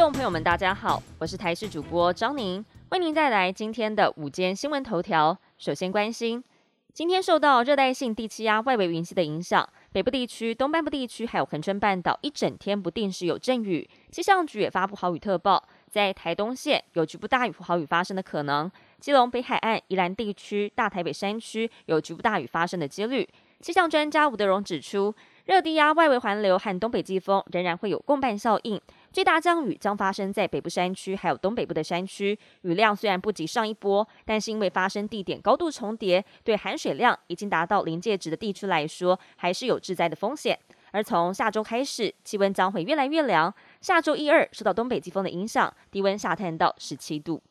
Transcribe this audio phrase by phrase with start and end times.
[0.00, 5.36] 众朋友们，大家好，我是台视主播张宁，为您带来今天的午间新闻头条。
[5.58, 6.42] 首先关心，
[6.94, 23.28] 今天受到热带性低气压外围云系的影响，北部地区、东半部地区还有恒春半岛一整天不定时有阵雨，气象局也发布豪雨特报，在台东县有局部大雨或豪雨发生的可能，基隆北海岸、宜兰地区、大台北山区有局部大雨发生的几率。
[23.60, 25.14] 气象专家吴德荣指出。
[25.50, 28.80] 热低压外围环流和东北季风仍然会有共伴效应，
[29.12, 32.38] 最大降雨将发生在北部山区，还有东北部的山区。
[32.62, 40.56] 雨量虽然不及上一波，但是因为发生地点高度重叠，对含水量已经达到临界值的地区来说，还是有致灾的风险。
[40.92, 43.52] 而从下周开始，气温将会越来越凉。
[43.80, 47.42] 下周一二受到东北季风的影响，低温下探到十七度。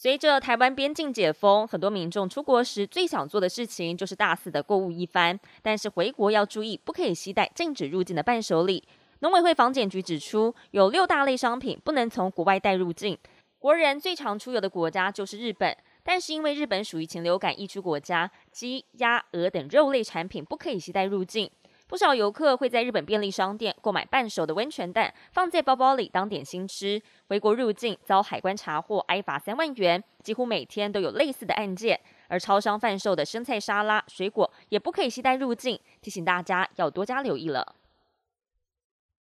[0.00, 5.36] 随着台湾边境解封，很多民众出国时最想做的事情就是大肆的购物一番。
[5.60, 8.86] 但是回国要注意，不可以携带禁止入境的伴手礼。
[9.18, 13.18] 农委会防检局指出，有六大类商品不能从国外带入境。
[13.58, 21.50] 国人最常出游的国家就是日本，但是因为日本属于禽流感疫区国家，鸡、鸭、鹅等肉类产品不可以携带入境。
[21.88, 27.00] 不少游客会在日本便利商店购买半熟的温泉蛋，放在包包里当点心吃。
[27.28, 30.04] 回国入境遭海关查获，挨罚三万元。
[30.22, 31.98] 几乎每天都有类似的案件。
[32.28, 37.74] 而超商贩售的生菜沙拉、水果也不可以携带入境，提醒大家要多加留意了。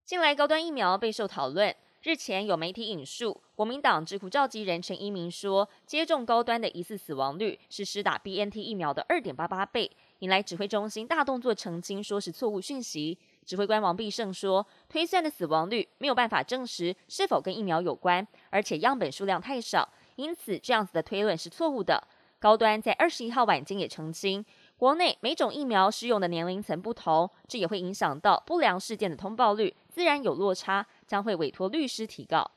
[0.03, 1.75] 近来高端疫苗备受讨论。
[2.01, 9.89] 日前有媒体引述国民党智库召集人陈一鸣说，接种高端的疑似死亡率是施打 B N T 疫苗的二点八八倍，
[10.25, 13.15] 引来指挥中心大动作澄清，说是错误讯息。
[13.45, 22.07] 指挥官王必胜说，推算的死亡率没有办法证实是否跟疫苗有关，而且样本数量太少，因此这样子的推论是错误的。
[22.39, 24.43] 高端在二十一号晚间也澄清，
[24.77, 30.87] 国内每种疫苗适用的年龄层不同，这也会影响到不良事件的通报率，自然有落差。
[31.05, 32.49] 将会委托律师提告。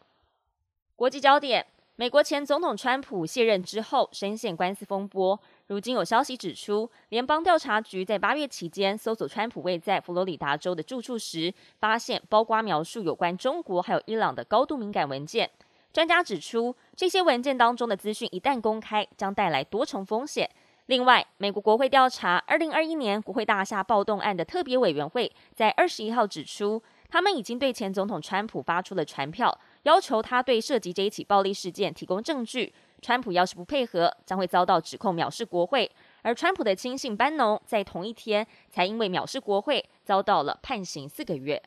[0.97, 5.39] 国际焦点：美国前总统川普卸任之后，深陷官司风波。
[5.69, 15.51] 如今有消息指出，联邦调查局在八月期间搜索川普位在佛罗里达州的住处时，发现包括描述有关中国还有伊朗的高度敏感文件。
[15.93, 20.49] 专家指出，这些文件当中的资讯一旦公开，将带来多重风险。
[20.87, 26.83] 另外，美国国会调查二零二一年国会大厦暴动案的特别委员会在二十一号指出。
[27.11, 32.71] 他们已经对前总统川普发出了传票，要求他对涉及这一起暴力事件提供证据。
[33.01, 35.91] 川普要是不配合，将会遭到指控藐视国会。
[36.23, 41.63] 而川普的亲信班农在同一天才因为藐视国会，遭到了判刑四个月。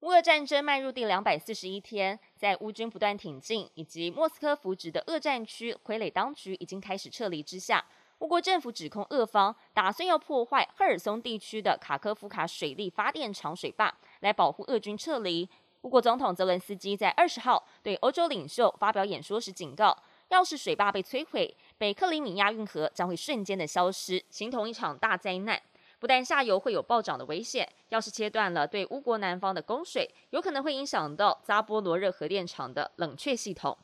[0.00, 7.84] 乌俄战争迈入第两百四十一天，在乌军不断挺进以及莫斯科扶植的俄战区傀儡当局已经开始撤离之下。
[8.20, 15.48] 乌国政府指控俄方打算要破坏赫尔松地区的卡科夫卡水力发电厂水坝，来保护俄军撤离。
[15.82, 19.96] 乌国总统泽伦斯基在二十号对欧洲领袖发表演说时警告，
[20.28, 25.60] 要是水坝被摧毁，北克里米亚运河将会瞬间的消失，形同一场大灾难。
[25.98, 33.76] 不但下游会有暴涨的危险，要是切断了对乌国南方的供水，有可能会影响到扎波罗热核电厂的冷却系统。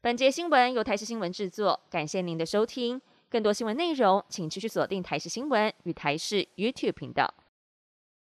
[0.00, 3.00] 本节新闻由台视新闻制作，感谢您的收听。
[3.28, 7.32] 更多新闻内容，请持续锁定台视新闻与台视 YouTube 频道。